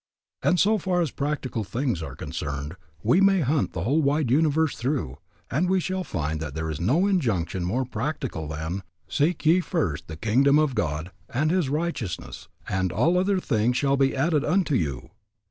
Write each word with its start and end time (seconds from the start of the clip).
And 0.41 0.59
so 0.59 0.79
far 0.79 0.99
as 1.01 1.11
practical 1.11 1.63
things 1.63 2.01
are 2.01 2.15
concerned, 2.15 2.73
we 3.03 3.21
may 3.21 3.41
hunt 3.41 3.73
the 3.73 3.81
wide 3.81 4.31
universe 4.31 4.75
through 4.75 5.19
and 5.51 5.69
we 5.69 5.79
shall 5.79 6.03
find 6.03 6.39
that 6.39 6.55
there 6.55 6.71
is 6.71 6.79
no 6.81 7.05
injunction 7.05 7.63
more 7.63 7.85
practical 7.85 8.47
than, 8.47 8.81
Seek 9.07 9.45
ye 9.45 9.59
first 9.59 10.07
the 10.07 10.17
kingdom 10.17 10.57
of 10.57 10.73
God 10.73 11.11
and 11.29 11.51
His 11.51 11.69
righteousness 11.69 12.47
and 12.67 12.91
all 12.91 13.15
other 13.15 13.39
things 13.39 13.77
shall 13.77 13.95
be 13.95 14.15
added 14.15 14.43
unto 14.43 14.73
you. 14.73 15.11